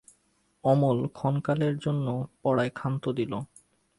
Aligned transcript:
অমল 0.63 0.97
ক্ষণকালের 1.09 1.75
জন্য 1.77 2.07
পড়ায় 2.41 2.71
ক্ষান্ত 2.71 3.03
দিল। 3.09 3.33